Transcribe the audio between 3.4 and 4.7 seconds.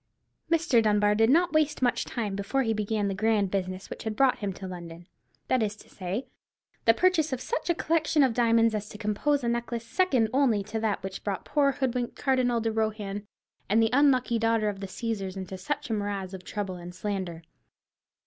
business which had brought him to